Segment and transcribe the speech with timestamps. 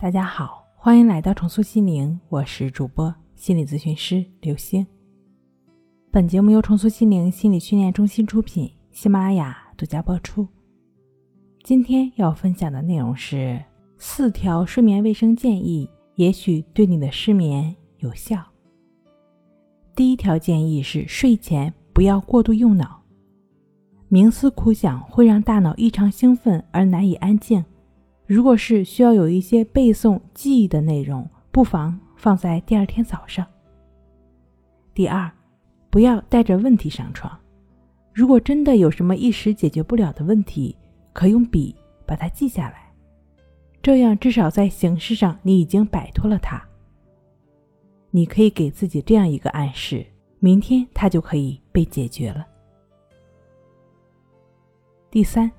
[0.00, 4.86] 大家好，欢迎来到重塑心灵，我是主播心理咨询师刘星。
[6.12, 10.46] 本节目由重塑心灵心理训练中心出品，喜马拉雅独家播出。
[11.64, 13.60] 今天要分享的内容是
[13.96, 18.40] 四条睡眠卫生建议，也许对你的失眠有效。
[19.96, 23.02] 第一条建议是睡前不要过度用脑，
[24.08, 27.64] 冥思苦想会让大脑异常兴奋而难以安静。
[28.28, 33.44] 如果是需要有一些背诵记忆的内容，不妨放在第二天早上。
[34.92, 35.32] 第二，
[35.88, 37.40] 不要带着问题上床。
[38.12, 40.76] 如果真的有什么一时解决不了的问题，
[41.14, 42.92] 可用笔把它记下来，
[43.80, 46.62] 这样至少在形式上你已经摆脱了它。
[48.10, 50.04] 你可以给自己这样一个暗示：
[50.38, 52.46] 明天它就可以被解决了。
[55.10, 55.50] 第三，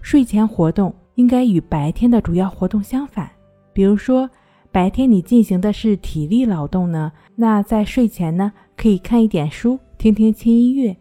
[0.00, 0.94] 睡前活动。
[1.14, 3.30] 应该与白天的主要活动相反。
[3.72, 4.28] 比如说，
[4.70, 10.96] 白天你进行的是体力劳动呢，那在睡前呢，可以看一点书，听听轻音乐。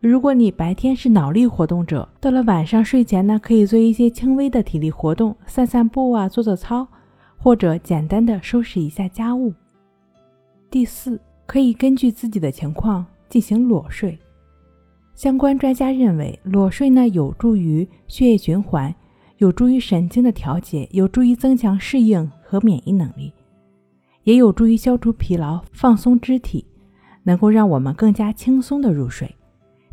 [0.00, 6.86] 如果你白天是脑力活动者，到了晚上睡前呢，可以做一些轻微的体力活动，散散步啊，做做操，
[7.36, 9.52] 或者简单的收拾一下家务。
[10.70, 14.16] 第四，可以根据自己的情况进行裸睡。
[15.14, 18.94] 相关专家认为，裸睡呢，有助于血液循环。
[19.38, 23.32] 有助于神经的调节，有助于增强适应和免疫能力，
[24.24, 26.66] 也有助于消除疲劳、放松肢体，
[27.22, 29.32] 能够让我们更加轻松的入睡，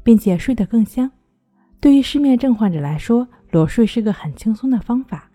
[0.04, 1.10] 并且睡得更香。
[1.80, 5.30] 对于失眠症患者来说，裸睡是个很轻松的方法。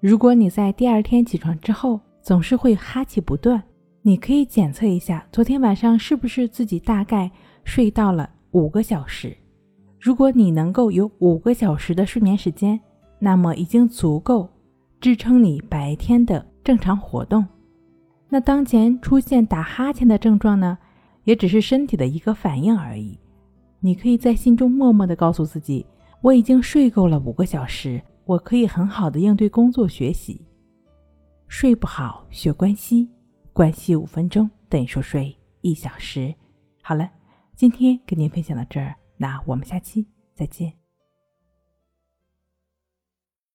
[0.00, 3.60] 如果你在第二天起床之后总是会哈气不断，
[4.02, 7.28] 你可以检测一下昨天晚上是不是自己大概
[7.64, 9.36] 睡到了五个小时。
[9.98, 12.78] 如果你能够有五个小时的睡眠时间，
[13.24, 14.46] 那么已经足够
[15.00, 17.42] 支撑你白天的正常活动。
[18.28, 20.76] 那当前出现打哈欠的症状呢，
[21.24, 23.18] 也只是身体的一个反应而已。
[23.80, 25.86] 你可以在心中默默地告诉自己：
[26.20, 30.38] 我已经睡够了五个小时，我可以很好的应对工作学习。
[31.48, 33.08] 睡不好学关息，
[33.54, 36.34] 关系五分钟等于说睡一小时。
[36.82, 37.08] 好了，
[37.56, 40.83] 今天跟您分享到这儿，那我们下期再见。